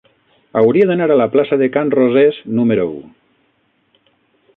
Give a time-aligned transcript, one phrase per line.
[0.61, 2.99] Hauria d'anar a la plaça de Can Rosés número u.